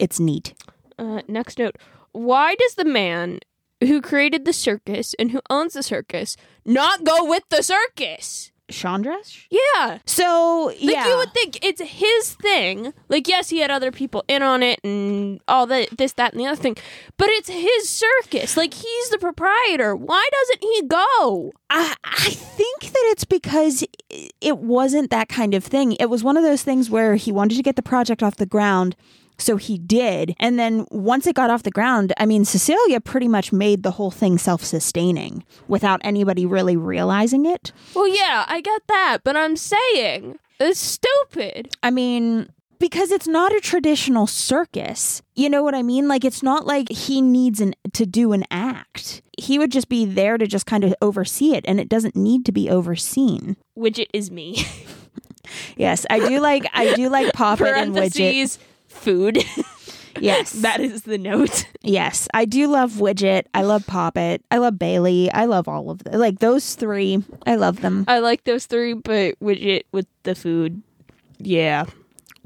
it's 0.00 0.18
neat. 0.18 0.54
uh, 0.98 1.22
next 1.28 1.58
note. 1.58 1.76
Why 2.12 2.54
does 2.56 2.74
the 2.74 2.84
man 2.84 3.38
who 3.80 4.00
created 4.02 4.44
the 4.44 4.52
circus 4.52 5.14
and 5.18 5.30
who 5.30 5.40
owns 5.48 5.74
the 5.74 5.82
circus 5.82 6.36
not 6.64 7.04
go 7.04 7.24
with 7.24 7.44
the 7.50 7.62
circus? 7.62 8.50
Chandresh? 8.70 9.46
Yeah. 9.50 9.98
So, 10.06 10.66
Like 10.66 10.80
yeah. 10.94 11.08
you 11.08 11.16
would 11.16 11.32
think 11.34 11.58
it's 11.64 11.80
his 11.80 12.34
thing. 12.34 12.92
Like 13.08 13.26
yes, 13.26 13.48
he 13.48 13.58
had 13.58 13.70
other 13.72 13.90
people 13.90 14.22
in 14.28 14.42
on 14.42 14.62
it 14.62 14.78
and 14.84 15.40
all 15.48 15.66
the 15.66 15.88
this, 15.96 16.12
that, 16.12 16.32
and 16.32 16.40
the 16.40 16.46
other 16.46 16.60
thing. 16.60 16.76
But 17.16 17.30
it's 17.30 17.48
his 17.48 17.88
circus. 17.88 18.56
Like 18.56 18.74
he's 18.74 19.08
the 19.10 19.18
proprietor. 19.18 19.96
Why 19.96 20.24
doesn't 20.32 20.62
he 20.62 20.82
go? 20.86 21.52
I, 21.68 21.94
I 22.04 22.30
think 22.30 22.82
that 22.82 23.04
it's 23.12 23.24
because 23.24 23.84
it 24.40 24.58
wasn't 24.58 25.10
that 25.10 25.28
kind 25.28 25.52
of 25.54 25.64
thing. 25.64 25.92
It 25.98 26.08
was 26.10 26.22
one 26.22 26.36
of 26.36 26.44
those 26.44 26.62
things 26.62 26.90
where 26.90 27.16
he 27.16 27.32
wanted 27.32 27.56
to 27.56 27.62
get 27.64 27.74
the 27.74 27.82
project 27.82 28.22
off 28.22 28.36
the 28.36 28.46
ground. 28.46 28.94
So 29.40 29.56
he 29.56 29.78
did. 29.78 30.34
And 30.38 30.58
then 30.58 30.86
once 30.90 31.26
it 31.26 31.34
got 31.34 31.50
off 31.50 31.62
the 31.62 31.70
ground, 31.70 32.12
I 32.18 32.26
mean, 32.26 32.44
Cecilia 32.44 33.00
pretty 33.00 33.28
much 33.28 33.52
made 33.52 33.82
the 33.82 33.92
whole 33.92 34.10
thing 34.10 34.38
self 34.38 34.62
sustaining 34.62 35.44
without 35.68 36.00
anybody 36.04 36.46
really 36.46 36.76
realizing 36.76 37.46
it. 37.46 37.72
Well, 37.94 38.08
yeah, 38.08 38.44
I 38.46 38.60
get 38.60 38.82
that, 38.88 39.18
but 39.24 39.36
I'm 39.36 39.56
saying 39.56 40.38
it's 40.58 40.78
stupid. 40.78 41.74
I 41.82 41.90
mean, 41.90 42.50
because 42.78 43.10
it's 43.10 43.28
not 43.28 43.54
a 43.54 43.60
traditional 43.60 44.26
circus. 44.26 45.22
You 45.34 45.48
know 45.48 45.62
what 45.62 45.74
I 45.74 45.82
mean? 45.82 46.06
Like 46.06 46.24
it's 46.24 46.42
not 46.42 46.66
like 46.66 46.90
he 46.90 47.20
needs 47.20 47.60
an 47.60 47.74
to 47.92 48.06
do 48.06 48.32
an 48.32 48.44
act. 48.50 49.22
He 49.38 49.58
would 49.58 49.72
just 49.72 49.88
be 49.88 50.04
there 50.04 50.36
to 50.36 50.46
just 50.46 50.66
kind 50.66 50.84
of 50.84 50.94
oversee 51.00 51.54
it 51.54 51.64
and 51.66 51.80
it 51.80 51.88
doesn't 51.88 52.14
need 52.14 52.44
to 52.44 52.52
be 52.52 52.68
overseen. 52.68 53.56
Widget 53.76 54.08
is 54.12 54.30
me. 54.30 54.64
Yes, 55.76 56.06
I 56.10 56.20
do 56.20 56.40
like 56.40 56.66
I 56.72 56.94
do 56.94 57.08
like 57.08 57.32
Poppet 57.32 57.74
and 57.76 57.94
Widget. 57.94 58.58
Food. 59.00 59.38
Yes. 60.18 60.52
that 60.52 60.80
is 60.80 61.02
the 61.02 61.16
note. 61.18 61.66
yes, 61.82 62.28
I 62.34 62.44
do 62.44 62.66
love 62.66 62.94
Widget. 62.94 63.44
I 63.54 63.62
love 63.62 63.86
Poppet. 63.86 64.42
I 64.50 64.58
love 64.58 64.78
Bailey. 64.78 65.30
I 65.32 65.44
love 65.46 65.68
all 65.68 65.88
of 65.88 66.00
them. 66.00 66.18
Like 66.18 66.40
those 66.40 66.74
three. 66.74 67.24
I 67.46 67.54
love 67.54 67.80
them. 67.80 68.04
I 68.08 68.18
like 68.18 68.44
those 68.44 68.66
three, 68.66 68.92
but 68.92 69.38
Widget 69.40 69.84
with 69.92 70.06
the 70.24 70.34
food. 70.34 70.82
Yeah. 71.38 71.86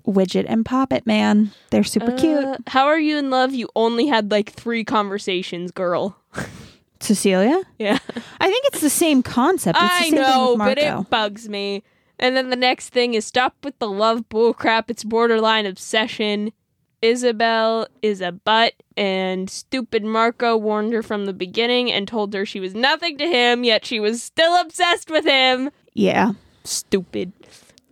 Widget 0.06 0.44
and 0.46 0.64
Poppet, 0.64 1.06
man. 1.06 1.52
They're 1.70 1.84
super 1.84 2.12
cute. 2.12 2.44
Uh, 2.44 2.58
how 2.66 2.86
are 2.86 2.98
you 2.98 3.16
in 3.18 3.30
love? 3.30 3.54
You 3.54 3.68
only 3.74 4.06
had 4.06 4.30
like 4.30 4.52
three 4.52 4.84
conversations, 4.84 5.70
girl. 5.70 6.16
Cecilia? 7.00 7.62
Yeah. 7.78 7.98
I 8.40 8.48
think 8.48 8.64
it's 8.66 8.80
the 8.80 8.90
same 8.90 9.22
concept. 9.22 9.78
It's 9.80 9.88
the 9.88 9.94
I 9.94 10.10
same 10.10 10.14
know, 10.14 10.56
but 10.58 10.78
it 10.78 11.10
bugs 11.10 11.48
me. 11.48 11.82
And 12.18 12.36
then 12.36 12.50
the 12.50 12.56
next 12.56 12.90
thing 12.90 13.14
is 13.14 13.24
stop 13.24 13.54
with 13.64 13.78
the 13.78 13.88
love 13.90 14.28
bullcrap. 14.28 14.84
It's 14.88 15.04
borderline 15.04 15.66
obsession. 15.66 16.52
Isobel 17.02 17.86
is 18.00 18.20
a 18.22 18.32
butt, 18.32 18.72
and 18.96 19.50
stupid 19.50 20.04
Marco 20.04 20.56
warned 20.56 20.94
her 20.94 21.02
from 21.02 21.26
the 21.26 21.34
beginning 21.34 21.92
and 21.92 22.08
told 22.08 22.32
her 22.32 22.46
she 22.46 22.60
was 22.60 22.74
nothing 22.74 23.18
to 23.18 23.26
him, 23.26 23.62
yet 23.62 23.84
she 23.84 24.00
was 24.00 24.22
still 24.22 24.58
obsessed 24.58 25.10
with 25.10 25.24
him. 25.26 25.70
yeah. 25.92 26.32
Stupid. 26.66 27.30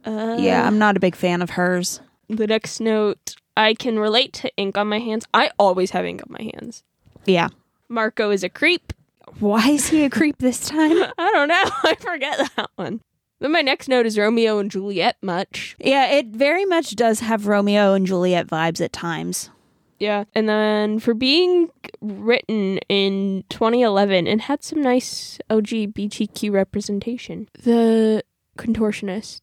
Uh, 0.02 0.36
Yeah, 0.38 0.66
I'm 0.66 0.78
not 0.78 0.96
a 0.96 1.00
big 1.00 1.14
fan 1.14 1.42
of 1.42 1.50
hers. 1.50 2.00
The 2.30 2.46
next 2.46 2.80
note 2.80 3.34
I 3.54 3.74
can 3.74 3.98
relate 3.98 4.32
to 4.34 4.50
ink 4.56 4.78
on 4.78 4.88
my 4.88 4.98
hands. 4.98 5.26
I 5.34 5.50
always 5.58 5.90
have 5.90 6.06
ink 6.06 6.22
on 6.22 6.32
my 6.32 6.50
hands. 6.54 6.82
Yeah. 7.26 7.48
Marco 7.90 8.30
is 8.30 8.42
a 8.42 8.48
creep. 8.48 8.94
Why 9.40 9.68
is 9.68 9.88
he 9.88 10.04
a 10.04 10.10
creep 10.10 10.38
this 10.38 10.66
time? 10.66 10.96
I 11.18 11.30
don't 11.32 11.48
know. 11.48 11.54
I 11.84 11.96
forget 12.00 12.38
that 12.56 12.70
one. 12.76 13.02
Then 13.42 13.50
my 13.50 13.60
next 13.60 13.88
note 13.88 14.06
is 14.06 14.16
Romeo 14.16 14.58
and 14.58 14.70
Juliet 14.70 15.16
much. 15.20 15.74
Yeah, 15.80 16.12
it 16.12 16.28
very 16.28 16.64
much 16.64 16.94
does 16.94 17.18
have 17.18 17.48
Romeo 17.48 17.92
and 17.92 18.06
Juliet 18.06 18.46
vibes 18.46 18.80
at 18.80 18.92
times. 18.92 19.50
Yeah. 19.98 20.24
And 20.32 20.48
then 20.48 21.00
for 21.00 21.12
being 21.12 21.68
written 22.00 22.78
in 22.88 23.42
2011 23.48 24.28
and 24.28 24.42
had 24.42 24.62
some 24.62 24.80
nice 24.80 25.40
LGBTQ 25.50 26.52
representation. 26.52 27.48
The 27.64 28.22
contortionist. 28.56 29.40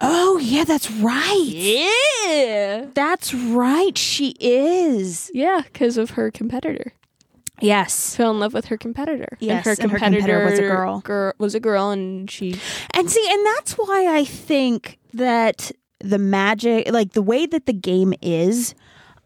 Oh, 0.00 0.38
yeah, 0.38 0.64
that's 0.64 0.90
right. 0.90 1.44
Yeah. 1.44 2.86
That's 2.94 3.34
right. 3.34 3.98
She 3.98 4.34
is. 4.40 5.30
Yeah, 5.34 5.60
because 5.64 5.98
of 5.98 6.10
her 6.12 6.30
competitor. 6.30 6.94
Yes. 7.60 8.16
Fell 8.16 8.30
in 8.30 8.40
love 8.40 8.54
with 8.54 8.66
her 8.66 8.76
competitor. 8.76 9.36
Yes, 9.40 9.56
and 9.56 9.64
her 9.64 9.82
and 9.82 9.92
her 9.92 9.98
competitor, 9.98 10.20
competitor 10.20 10.44
was 10.50 10.58
a 10.58 10.62
girl. 10.62 11.00
girl. 11.00 11.32
Was 11.38 11.54
a 11.54 11.60
girl, 11.60 11.90
and 11.90 12.30
she. 12.30 12.58
And 12.92 13.10
see, 13.10 13.26
and 13.30 13.46
that's 13.46 13.72
why 13.72 14.16
I 14.16 14.24
think 14.24 14.98
that 15.14 15.72
the 16.00 16.18
magic, 16.18 16.90
like 16.92 17.12
the 17.12 17.22
way 17.22 17.46
that 17.46 17.66
the 17.66 17.72
game 17.72 18.14
is, 18.20 18.74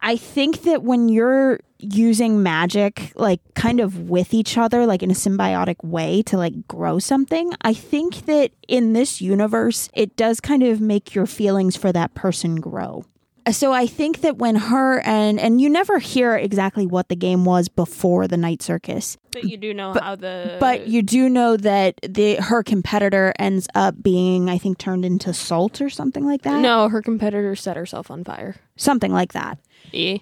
I 0.03 0.17
think 0.17 0.63
that 0.63 0.83
when 0.83 1.09
you're 1.09 1.61
using 1.79 2.43
magic, 2.43 3.13
like 3.17 3.41
kind 3.55 3.81
of 3.81 4.09
with 4.09 4.33
each 4.33 4.57
other, 4.57 4.87
like 4.87 5.03
in 5.03 5.11
a 5.11 5.15
symbiotic 5.15 5.83
way 5.83 6.23
to 6.23 6.37
like 6.37 6.67
grow 6.69 6.99
something, 6.99 7.53
I 7.63 7.75
think 7.75 8.27
that 8.27 8.53
in 8.69 8.93
this 8.93 9.21
universe, 9.21 9.89
it 9.95 10.17
does 10.17 10.41
kind 10.41 10.63
of 10.63 10.81
make 10.81 11.15
your 11.15 11.27
feelings 11.27 11.77
for 11.77 11.93
that 11.93 12.15
person 12.15 12.57
grow. 12.57 13.05
So 13.51 13.73
I 13.73 13.87
think 13.87 14.21
that 14.21 14.37
when 14.39 14.57
her 14.57 15.01
and 15.01 15.41
and 15.41 15.61
you 15.61 15.69
never 15.69 15.99
hear 15.99 16.37
exactly 16.37 16.87
what 16.87 17.09
the 17.09 17.17
game 17.17 17.45
was 17.45 17.69
before 17.69 18.29
the 18.29 18.37
night 18.37 18.63
circus, 18.63 19.17
But 19.33 19.45
you 19.45 19.57
do 19.57 19.73
know 19.75 19.93
how 19.95 20.17
the. 20.17 20.57
but 20.61 20.87
you 20.89 21.03
do 21.03 21.29
know 21.29 21.57
that 21.57 21.99
the 22.07 22.37
her 22.37 22.63
competitor 22.63 23.33
ends 23.39 23.67
up 23.75 24.03
being, 24.03 24.49
I 24.51 24.59
think, 24.59 24.79
turned 24.79 25.05
into 25.05 25.33
salt 25.33 25.81
or 25.81 25.91
something 25.91 26.25
like 26.27 26.43
that. 26.43 26.61
No, 26.61 26.89
her 26.89 27.03
competitor 27.03 27.57
set 27.57 27.77
herself 27.77 28.11
on 28.11 28.25
fire. 28.25 28.57
something 28.77 29.13
like 29.13 29.33
that. 29.33 29.59
Yeah. 29.93 30.19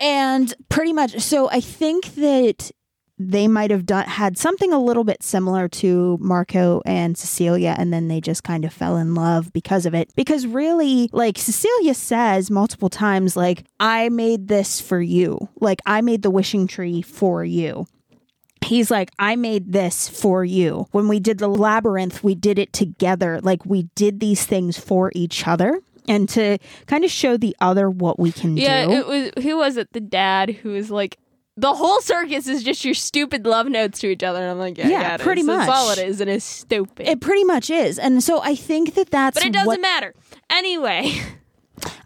And 0.00 0.54
pretty 0.68 0.92
much, 0.92 1.18
so 1.20 1.50
I 1.50 1.60
think 1.60 2.14
that 2.14 2.70
they 3.18 3.48
might 3.48 3.70
have 3.70 3.84
done 3.84 4.06
had 4.06 4.38
something 4.38 4.72
a 4.72 4.78
little 4.78 5.04
bit 5.04 5.22
similar 5.22 5.68
to 5.68 6.18
Marco 6.20 6.80
and 6.86 7.18
Cecilia, 7.18 7.74
and 7.76 7.92
then 7.92 8.08
they 8.08 8.20
just 8.20 8.44
kind 8.44 8.64
of 8.64 8.72
fell 8.72 8.96
in 8.96 9.14
love 9.14 9.52
because 9.52 9.86
of 9.86 9.94
it. 9.94 10.10
Because 10.14 10.46
really, 10.46 11.10
like 11.12 11.38
Cecilia 11.38 11.94
says 11.94 12.50
multiple 12.50 12.88
times, 12.88 13.36
like 13.36 13.64
I 13.80 14.08
made 14.08 14.48
this 14.48 14.80
for 14.80 15.00
you, 15.00 15.48
like 15.60 15.80
I 15.84 16.00
made 16.00 16.22
the 16.22 16.30
wishing 16.30 16.66
tree 16.66 17.02
for 17.02 17.44
you. 17.44 17.86
He's 18.64 18.90
like, 18.90 19.10
I 19.18 19.36
made 19.36 19.72
this 19.72 20.08
for 20.08 20.44
you. 20.44 20.88
When 20.90 21.08
we 21.08 21.20
did 21.20 21.38
the 21.38 21.48
labyrinth, 21.48 22.22
we 22.22 22.34
did 22.34 22.58
it 22.58 22.72
together. 22.72 23.40
Like 23.40 23.64
we 23.64 23.84
did 23.94 24.20
these 24.20 24.46
things 24.46 24.78
for 24.78 25.12
each 25.14 25.46
other. 25.46 25.80
And 26.08 26.28
to 26.30 26.58
kind 26.86 27.04
of 27.04 27.10
show 27.10 27.36
the 27.36 27.54
other 27.60 27.90
what 27.90 28.18
we 28.18 28.32
can 28.32 28.54
do. 28.54 28.62
Yeah, 28.62 28.86
do. 28.86 28.92
it 28.92 29.06
was. 29.06 29.44
Who 29.44 29.58
was 29.58 29.76
it? 29.76 29.92
The 29.92 30.00
dad 30.00 30.50
who 30.50 30.70
was 30.70 30.90
like. 30.90 31.18
The 31.60 31.74
whole 31.74 32.00
circus 32.00 32.46
is 32.46 32.62
just 32.62 32.84
your 32.84 32.94
stupid 32.94 33.44
love 33.44 33.66
notes 33.66 33.98
to 33.98 34.06
each 34.06 34.22
other, 34.22 34.40
and 34.40 34.48
I'm 34.48 34.58
like, 34.60 34.78
yeah, 34.78 34.88
Yeah, 34.88 35.16
pretty 35.16 35.40
is. 35.40 35.46
That's 35.48 35.68
all 35.68 35.90
it 35.90 35.98
is, 35.98 36.20
and 36.20 36.30
it's 36.30 36.44
stupid. 36.44 37.08
It 37.08 37.20
pretty 37.20 37.42
much 37.42 37.68
is. 37.68 37.98
And 37.98 38.22
so 38.22 38.40
I 38.40 38.54
think 38.54 38.94
that 38.94 39.10
that's 39.10 39.34
but 39.34 39.44
it 39.44 39.52
doesn't 39.52 39.66
what 39.66 39.80
matter. 39.80 40.14
Anyway, 40.50 41.12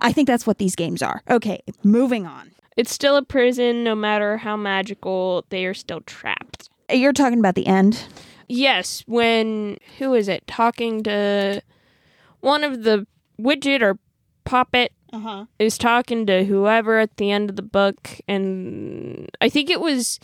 I 0.00 0.10
think 0.10 0.26
that's 0.26 0.46
what 0.46 0.56
these 0.56 0.74
games 0.74 1.02
are. 1.02 1.20
Okay, 1.28 1.60
moving 1.84 2.26
on. 2.26 2.52
it's 2.78 2.90
still 2.90 3.14
a 3.16 3.22
prison. 3.22 3.84
No 3.84 3.94
matter 3.94 4.38
how 4.38 4.56
magical, 4.56 5.44
they 5.50 5.66
are 5.66 5.74
still 5.74 6.00
trapped. 6.00 6.70
You're 6.90 7.12
talking 7.12 7.38
about 7.38 7.54
the 7.54 7.66
end. 7.66 8.04
Yes, 8.48 9.04
when 9.06 9.76
who 9.98 10.14
is 10.14 10.28
it 10.28 10.46
talking 10.46 11.02
to 11.02 11.62
one 12.40 12.64
of 12.64 12.84
the 12.84 13.06
widget 13.38 13.82
or 13.82 13.98
Poppet 14.46 14.88
Uh-huh. 15.12 15.46
is 15.58 15.76
talking 15.76 16.26
to 16.26 16.44
whoever 16.44 16.98
at 16.98 17.16
the 17.16 17.30
end 17.30 17.50
of 17.50 17.56
the 17.56 17.62
book 17.62 18.20
and 18.26 19.30
I 19.40 19.48
think 19.48 19.68
it 19.68 19.80
was 19.80 20.18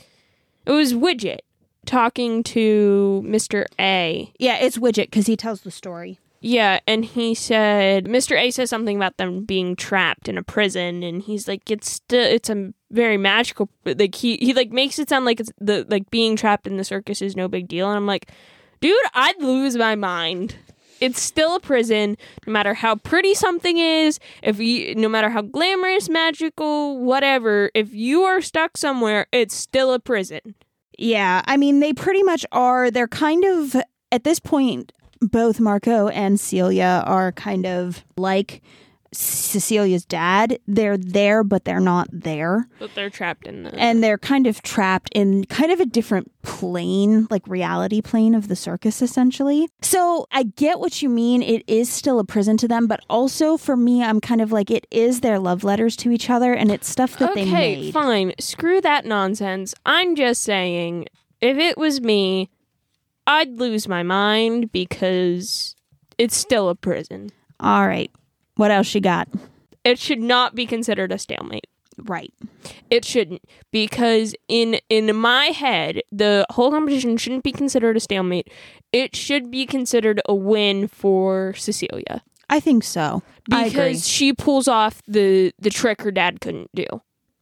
it 0.65 0.73
was 0.73 0.95
widget 0.95 1.41
talking 1.89 2.43
to 2.43 3.23
Mr. 3.27 3.65
A. 3.81 4.31
Yeah, 4.39 4.59
it's 4.59 4.77
Widget 4.79 5.07
because 5.07 5.27
he 5.27 5.37
tells 5.37 5.63
the 5.63 5.71
story. 5.71 6.21
Yeah, 6.41 6.79
and 6.87 7.05
he 7.05 7.35
said 7.35 8.05
Mr. 8.05 8.39
A 8.39 8.53
says 8.53 8.71
something 8.71 8.97
about 8.97 9.17
them 9.17 9.45
being 9.45 9.75
trapped 9.75 10.29
in 10.29 10.39
a 10.39 10.43
prison, 10.43 11.03
and 11.03 11.21
he's 11.21 11.49
like, 11.49 11.69
it's 11.69 11.91
still 11.91 12.25
it's 12.25 12.49
a 12.49 12.73
very 12.93 13.17
magical. 13.17 13.69
Like 13.85 14.15
he 14.15 14.37
he 14.37 14.55
like 14.55 14.71
makes 14.71 15.01
it 15.01 15.09
sound 15.09 15.25
like 15.25 15.41
it's 15.41 15.51
the 15.59 15.85
like 15.89 16.11
being 16.11 16.37
trapped 16.37 16.69
in 16.69 16.77
the 16.77 16.85
circus 16.85 17.23
is 17.23 17.35
no 17.35 17.49
big 17.49 17.67
deal, 17.67 17.89
and 17.89 17.97
I'm 17.97 18.07
like, 18.07 18.31
dude, 18.81 18.97
I'd 19.15 19.43
lose 19.43 19.77
my 19.77 19.97
mind. 19.97 20.55
It's 21.01 21.21
still 21.21 21.57
a 21.57 21.61
prison, 21.61 22.17
no 22.47 22.53
matter 22.53 22.75
how 22.75 22.97
pretty 22.97 23.35
something 23.35 23.79
is. 23.79 24.19
If 24.43 24.59
you, 24.59 24.95
no 24.95 25.09
matter 25.09 25.31
how 25.31 25.43
glamorous, 25.43 26.09
magical, 26.09 26.99
whatever, 26.99 27.71
if 27.75 27.95
you 27.95 28.23
are 28.23 28.41
stuck 28.41 28.77
somewhere, 28.77 29.27
it's 29.33 29.55
still 29.55 29.93
a 29.93 29.99
prison. 30.01 30.55
Yeah, 30.99 31.43
I 31.47 31.57
mean, 31.57 31.81
they 31.81 31.93
pretty 31.93 32.23
much 32.23 32.45
are. 32.51 32.91
They're 32.91 33.07
kind 33.07 33.45
of, 33.45 33.77
at 34.11 34.25
this 34.25 34.41
point, 34.41 34.93
both 35.21 35.61
Marco 35.61 36.09
and 36.09 36.39
Celia 36.41 37.05
are 37.07 37.33
kind 37.33 37.67
of 37.67 38.05
like 38.17 38.63
Cecilia's 39.13 40.05
dad. 40.05 40.59
They're 40.67 40.99
there, 40.99 41.43
but 41.43 41.65
they're 41.65 41.81
not 41.81 42.09
there. 42.13 42.69
But 42.79 42.95
they're 42.95 43.11
trapped 43.11 43.47
in 43.47 43.63
the. 43.63 43.75
And 43.75 44.03
they're 44.03 44.19
kind 44.19 44.47
of 44.47 44.63
trapped 44.63 45.11
in 45.15 45.45
kind 45.45 45.73
of 45.73 45.81
a 45.81 45.87
different 45.87 46.31
plane, 46.43 47.27
like 47.31 47.47
reality 47.47 48.01
plane 48.03 48.35
of 48.35 48.49
the 48.49 48.57
circus, 48.57 49.01
essentially. 49.01 49.69
So 49.83 50.27
I 50.31 50.43
get 50.45 50.81
what 50.81 51.03
you 51.03 51.09
mean. 51.09 51.43
It 51.43 51.63
is 51.67 51.89
still 51.89 52.19
a 52.19 52.25
prison 52.25 52.57
to 52.59 52.69
them, 52.69 52.87
but 52.87 53.01
also 53.09 53.57
for 53.57 53.77
me, 53.77 54.03
I'm 54.03 54.21
kind 54.21 54.41
of 54.41 54.53
like, 54.53 54.71
it 54.71 54.87
is 54.91 55.21
their 55.21 55.39
love 55.39 55.65
letters 55.65 55.97
to 55.97 56.11
each 56.11 56.29
other, 56.31 56.53
and 56.53 56.71
it's 56.71 56.89
stuff 56.89 57.19
that 57.19 57.35
they 57.35 57.45
made. 57.45 57.79
okay, 57.79 57.93
fine. 57.93 58.33
Screw 58.39 58.81
that 58.81 59.05
nonsense. 59.05 59.75
I'm 59.87 60.17
just 60.17 60.43
saying, 60.43 61.07
if 61.41 61.57
it 61.57 61.79
was 61.79 62.01
me, 62.01 62.51
I'd 63.27 63.59
lose 63.59 63.89
my 63.89 64.03
mind 64.03 64.73
because 64.73 65.77
it's 66.17 66.37
still 66.37 66.69
a 66.69 66.75
prison. 66.75 67.31
All 67.61 67.87
right. 67.87 68.11
What 68.59 68.71
else 68.71 68.95
you 68.95 69.01
got? 69.01 69.29
It 69.85 69.99
should 69.99 70.21
not 70.21 70.55
be 70.55 70.67
considered 70.67 71.13
a 71.13 71.19
stalemate. 71.19 71.67
Right. 71.97 72.33
It 72.91 73.05
shouldn't 73.05 73.43
because 73.73 74.35
in 74.49 74.79
in 74.89 75.15
my 75.17 75.47
head, 75.47 76.03
the 76.13 76.47
whole 76.51 76.71
competition 76.71 77.17
shouldn't 77.17 77.45
be 77.45 77.53
considered 77.53 77.97
a 77.97 78.01
stalemate. 78.01 78.51
It 78.93 79.17
should 79.17 79.51
be 79.51 79.67
considered 79.67 80.21
a 80.29 80.35
win 80.35 80.89
for 80.89 81.55
Cecilia 81.55 82.23
I 82.51 82.61
think 82.61 82.85
so. 82.85 83.23
Because 83.49 84.07
she 84.07 84.33
pulls 84.33 84.69
off 84.69 85.03
the 85.07 85.53
the 85.59 85.71
trick 85.71 86.03
her 86.03 86.11
dad 86.11 86.41
couldn't 86.41 86.71
do. 86.75 86.87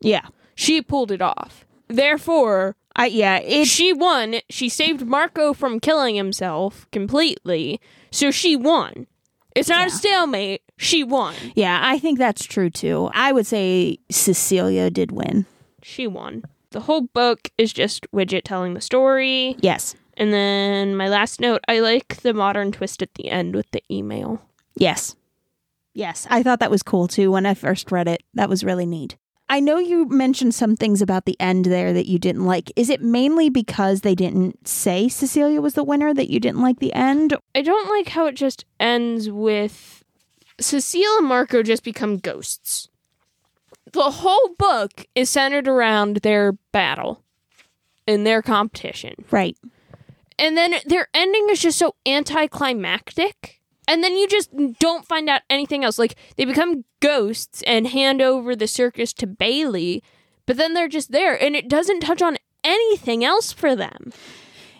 Yeah. 0.00 0.26
She 0.54 0.82
pulled 0.82 1.12
it 1.12 1.23
off. 1.23 1.64
Therefore, 1.88 2.76
I 2.94 3.06
yeah, 3.06 3.38
it 3.38 3.66
she 3.66 3.92
won. 3.92 4.37
She 4.50 4.68
saved 4.68 5.06
Marco 5.06 5.52
from 5.52 5.80
killing 5.80 6.16
himself 6.16 6.87
completely. 6.90 7.80
So 8.11 8.30
she 8.30 8.56
won. 8.56 9.06
It's 9.54 9.68
not 9.68 9.87
a 9.87 9.90
stalemate. 9.90 10.62
She 10.78 11.02
won. 11.04 11.35
yeah, 11.54 11.80
I 11.83 11.99
think 11.99 12.18
that's 12.18 12.45
true 12.45 12.71
too. 12.71 13.11
I 13.14 13.33
would 13.33 13.47
say 13.47 13.99
Cecilia 14.11 14.90
did 14.90 15.11
win. 15.12 15.47
She 15.83 16.06
won. 16.06 16.42
The 16.71 16.80
whole 16.80 17.02
book 17.02 17.50
is 17.56 17.73
just 17.73 18.11
Widget 18.12 18.42
telling 18.45 18.75
the 18.75 18.80
story. 18.80 19.56
Yes. 19.61 19.95
And 20.18 20.33
then 20.33 20.97
my 20.97 21.09
last 21.09 21.40
note, 21.40 21.62
I 21.68 21.80
like 21.80 22.16
the 22.23 22.35
modern 22.35 22.73
twist 22.73 23.02
at 23.02 23.14
the 23.14 23.30
end 23.30 23.54
with 23.54 23.71
the 23.71 23.83
email. 23.90 24.42
Yes. 24.75 25.14
Yes, 25.95 26.26
I 26.28 26.42
thought 26.42 26.61
that 26.61 26.71
was 26.71 26.83
cool 26.83 27.09
too 27.09 27.30
when 27.30 27.47
I 27.47 27.54
first 27.54 27.90
read 27.90 28.09
it. 28.09 28.23
That 28.35 28.50
was 28.50 28.64
really 28.64 28.85
neat. 28.85 29.16
I 29.49 29.61
know 29.61 29.78
you 29.78 30.06
mentioned 30.09 30.54
some 30.54 30.76
things 30.76 31.00
about 31.00 31.25
the 31.25 31.40
end 31.40 31.66
there 31.66 31.92
that 31.92 32.06
you 32.06 32.18
didn't 32.18 32.45
like. 32.45 32.71
Is 32.76 32.90
it 32.90 33.00
mainly 33.00 33.49
because 33.49 34.00
they 34.00 34.14
didn't 34.14 34.66
say 34.66 35.09
Cecilia 35.09 35.61
was 35.61 35.75
the 35.75 35.85
winner 35.85 36.12
that 36.12 36.28
you 36.28 36.40
didn't 36.40 36.61
like 36.61 36.80
the 36.80 36.92
end? 36.92 37.35
I 37.54 37.62
don't 37.62 37.88
like 37.88 38.09
how 38.09 38.26
it 38.26 38.35
just 38.35 38.64
ends 38.80 39.30
with 39.30 40.02
Cecile 40.61 41.19
and 41.19 41.27
Marco 41.27 41.63
just 41.63 41.85
become 41.85 42.19
ghosts. 42.19 42.89
The 43.93 44.11
whole 44.11 44.51
book 44.59 45.07
is 45.15 45.31
centered 45.31 45.69
around 45.69 46.19
their 46.19 46.53
battle 46.73 47.23
and 48.07 48.27
their 48.27 48.43
competition. 48.43 49.15
Right. 49.31 49.57
And 50.39 50.57
then 50.57 50.75
their 50.87 51.09
ending 51.15 51.49
is 51.51 51.61
just 51.61 51.79
so 51.79 51.95
anticlimactic. 52.05 53.61
And 53.89 54.03
then 54.03 54.17
you 54.17 54.27
just 54.29 54.51
don't 54.81 55.07
find 55.07 55.29
out 55.29 55.43
anything 55.49 55.85
else. 55.85 55.99
Like 55.99 56.17
they 56.37 56.45
become 56.45 56.85
ghosts 57.01 57.63
and 57.67 57.87
hand 57.89 58.21
over 58.21 58.57
the 58.57 58.67
circus 58.67 59.13
to 59.15 59.27
Bailey, 59.27 60.03
but 60.45 60.57
then 60.57 60.75
they're 60.75 60.89
just 60.89 61.13
there 61.13 61.41
and 61.41 61.55
it 61.55 61.69
doesn't 61.69 62.01
touch 62.01 62.21
on 62.21 62.37
anything 62.65 63.25
else 63.25 63.53
for 63.53 63.77
them. 63.77 64.13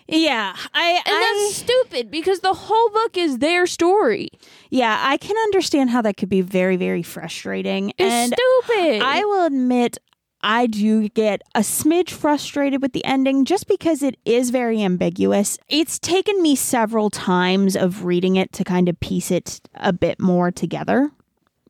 Yeah, 0.07 0.55
I, 0.73 1.01
And 1.05 1.15
that's 1.15 1.55
stupid 1.55 2.09
because 2.09 2.39
the 2.39 2.53
whole 2.53 2.89
book 2.89 3.17
is 3.17 3.39
their 3.39 3.67
story. 3.67 4.29
yeah, 4.69 5.01
I 5.01 5.17
can 5.17 5.35
understand 5.37 5.89
how 5.89 6.01
that 6.03 6.17
could 6.17 6.29
be 6.29 6.41
very, 6.41 6.77
very 6.77 7.03
frustrating. 7.03 7.89
It's 7.97 8.13
and 8.13 8.33
stupid. 8.33 9.01
I 9.01 9.23
will 9.25 9.45
admit, 9.45 9.97
I 10.41 10.67
do 10.67 11.09
get 11.09 11.41
a 11.55 11.59
smidge 11.59 12.11
frustrated 12.11 12.81
with 12.81 12.93
the 12.93 13.03
ending 13.03 13.43
just 13.43 13.67
because 13.67 14.01
it 14.01 14.15
is 14.23 14.49
very 14.49 14.81
ambiguous. 14.81 15.57
It's 15.67 15.99
taken 15.99 16.41
me 16.41 16.55
several 16.55 17.09
times 17.09 17.75
of 17.75 18.05
reading 18.05 18.37
it 18.37 18.53
to 18.53 18.63
kind 18.63 18.87
of 18.87 18.99
piece 18.99 19.29
it 19.31 19.59
a 19.75 19.91
bit 19.91 20.21
more 20.21 20.51
together. 20.51 21.11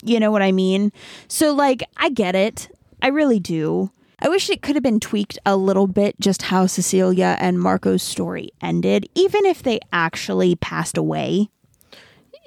You 0.04 0.20
know 0.20 0.30
what 0.32 0.44
I 0.44 0.52
mean? 0.52 0.92
So, 1.28 1.54
like, 1.54 1.84
I 1.98 2.10
get 2.10 2.36
it. 2.36 2.70
I 3.02 3.08
really 3.08 3.40
do. 3.40 3.92
I 4.20 4.30
wish 4.30 4.50
it 4.50 4.62
could 4.62 4.76
have 4.76 4.84
been 4.84 5.00
tweaked 5.00 5.38
a 5.46 5.56
little 5.56 5.88
bit 5.88 6.20
just 6.20 6.44
how 6.44 6.66
Cecilia 6.66 7.38
and 7.40 7.60
Marco's 7.60 8.02
story 8.04 8.50
ended, 8.62 9.08
even 9.16 9.46
if 9.46 9.62
they 9.62 9.80
actually 9.94 10.56
passed 10.56 10.98
away. 10.98 11.50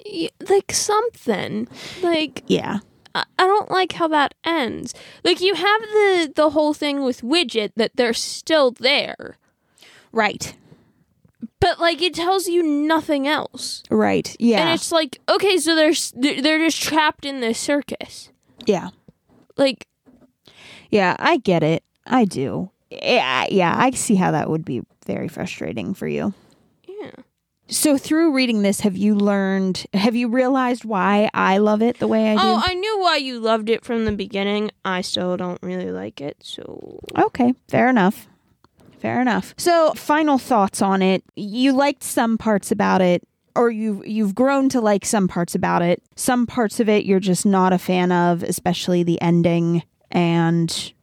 Y- 0.05 0.29
like 0.49 0.71
something. 0.73 1.67
Like 2.01 2.43
Yeah. 2.47 2.79
I 3.13 3.25
don't 3.37 3.69
like 3.69 3.91
how 3.93 4.07
that 4.09 4.33
ends. 4.45 4.93
Like 5.23 5.41
you 5.41 5.53
have 5.55 5.81
the 5.81 6.31
the 6.35 6.49
whole 6.51 6.73
thing 6.73 7.03
with 7.03 7.21
Widget 7.21 7.71
that 7.75 7.91
they're 7.95 8.13
still 8.13 8.71
there, 8.71 9.37
Right. 10.13 10.55
but 11.59 11.79
like 11.79 12.01
it 12.01 12.13
tells 12.13 12.47
you 12.47 12.63
nothing 12.63 13.27
else. 13.27 13.83
Right. 13.91 14.33
Yeah. 14.39 14.61
And 14.61 14.69
it's 14.73 14.91
like, 14.93 15.19
okay, 15.29 15.57
so 15.57 15.75
they're 15.75 15.93
they're 16.15 16.41
they're 16.41 16.59
just 16.65 16.81
trapped 16.81 17.25
in 17.25 17.39
this 17.41 17.59
circus. 17.59 18.29
yeah. 18.65 18.89
Like 19.57 19.87
Yeah, 20.91 21.15
I 21.19 21.37
get 21.37 21.63
it. 21.63 21.83
I 22.05 22.25
do. 22.25 22.69
Yeah, 22.89 23.47
yeah, 23.49 23.73
I 23.77 23.91
see 23.91 24.15
how 24.15 24.31
that 24.31 24.49
would 24.49 24.65
be 24.65 24.83
very 25.05 25.27
frustrating 25.27 25.93
for 25.93 26.07
you. 26.07 26.33
yeah. 26.87 27.11
So 27.67 27.97
through 27.97 28.33
reading 28.33 28.63
this, 28.63 28.81
have 28.81 28.97
you 28.97 29.15
learned 29.15 29.85
have 29.93 30.13
you 30.13 30.27
realized 30.27 30.83
why 30.83 31.29
I 31.33 31.57
love 31.59 31.81
it 31.81 31.99
the 31.99 32.07
way 32.07 32.29
I 32.29 32.35
do? 32.35 32.41
Oh, 32.43 32.61
I 32.61 32.73
knew 32.73 32.99
why 32.99 33.15
you 33.15 33.39
loved 33.39 33.69
it 33.69 33.85
from 33.85 34.03
the 34.03 34.11
beginning. 34.11 34.71
I 34.83 34.99
still 34.99 35.37
don't 35.37 35.59
really 35.63 35.89
like 35.89 36.19
it. 36.19 36.35
So 36.41 36.99
okay, 37.17 37.53
fair 37.69 37.87
enough. 37.87 38.27
Fair 38.99 39.19
enough. 39.19 39.55
So, 39.57 39.93
final 39.95 40.37
thoughts 40.37 40.79
on 40.79 41.01
it. 41.01 41.23
You 41.35 41.73
liked 41.73 42.03
some 42.03 42.37
parts 42.37 42.71
about 42.71 43.01
it 43.01 43.27
or 43.55 43.71
you've 43.71 44.05
you've 44.05 44.35
grown 44.35 44.69
to 44.69 44.81
like 44.81 45.05
some 45.05 45.27
parts 45.27 45.55
about 45.55 45.81
it. 45.81 46.03
Some 46.15 46.45
parts 46.45 46.79
of 46.79 46.87
it 46.87 47.05
you're 47.05 47.19
just 47.19 47.45
not 47.45 47.73
a 47.73 47.77
fan 47.79 48.11
of, 48.11 48.43
especially 48.43 49.01
the 49.01 49.19
ending, 49.21 49.83
and 50.11 50.93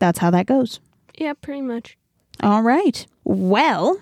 that's 0.00 0.18
how 0.18 0.30
that 0.30 0.46
goes. 0.46 0.80
yeah, 1.16 1.32
pretty 1.34 1.62
much. 1.62 1.96
All 2.40 2.62
right. 2.62 3.04
Well, 3.24 4.00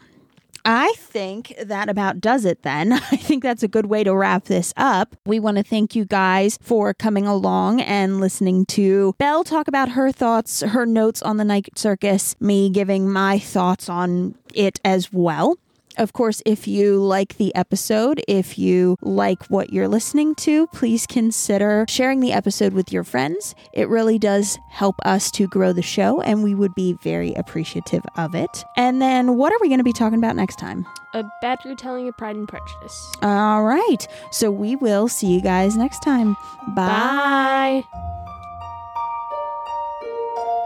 I 0.65 0.93
think 0.99 1.55
that 1.63 1.89
about 1.89 2.21
does 2.21 2.45
it 2.45 2.63
then. 2.63 2.93
I 2.93 2.99
think 3.17 3.43
that's 3.43 3.63
a 3.63 3.69
good 3.69 3.87
way 3.87 4.05
to 4.05 4.15
wrap 4.15 4.45
this 4.45 4.75
up. 4.77 5.17
We 5.25 5.39
want 5.41 5.57
to 5.57 5.63
thank 5.63 5.95
you 5.95 6.05
guys 6.05 6.59
for 6.61 6.93
coming 6.93 7.27
along 7.27 7.81
and 7.81 8.21
listening 8.21 8.67
to 8.67 9.15
Belle 9.19 9.45
talk 9.45 9.69
about 9.69 9.91
her 9.91 10.11
thoughts, 10.13 10.61
her 10.61 10.85
notes 10.85 11.23
on 11.23 11.37
the 11.37 11.45
night 11.45 11.69
circus, 11.77 12.35
me 12.41 12.69
giving 12.69 13.09
my 13.11 13.39
thoughts 13.39 13.89
on 13.89 14.35
it 14.55 14.81
as 14.85 15.13
well. 15.13 15.57
Of 15.97 16.13
course, 16.13 16.43
if 16.45 16.69
you 16.69 17.03
like 17.03 17.37
the 17.37 17.55
episode, 17.55 18.23
if 18.29 18.59
you 18.59 18.97
like 19.01 19.45
what 19.47 19.73
you're 19.73 19.89
listening 19.89 20.35
to, 20.37 20.67
please 20.69 21.07
consider 21.07 21.87
sharing 21.89 22.21
the 22.21 22.33
episode 22.33 22.73
with 22.73 22.93
your 22.93 23.05
friends. 23.05 23.55
It 23.73 23.89
really 23.89 24.19
does 24.19 24.59
help 24.69 24.97
us 25.05 25.31
to 25.33 25.47
grow 25.47 25.73
the 25.73 25.83
show, 25.83 26.21
and 26.21 26.43
we 26.43 26.55
would 26.55 26.75
be 26.75 26.93
very 27.03 27.33
appreciative 27.35 28.03
of 28.17 28.35
it. 28.35 28.65
And 28.77 29.01
then, 29.01 29.37
what 29.37 29.53
are 29.53 29.59
we 29.61 29.69
going 29.69 29.79
to 29.79 29.85
be 29.85 29.93
talking 29.93 30.19
about 30.19 30.37
next 30.37 30.59
time? 30.59 30.87
A 31.15 31.25
bad 31.41 31.59
retelling 31.65 32.09
of 32.09 32.17
Pride 32.17 32.37
and 32.37 32.47
Prejudice. 32.47 33.13
All 33.23 33.65
right. 33.65 34.07
So 34.31 34.51
we 34.51 34.77
will 34.77 35.09
see 35.09 35.33
you 35.33 35.41
guys 35.41 35.77
next 35.77 36.03
time. 36.03 36.37
Bye. 36.75 37.85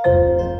Bye. 0.05 0.57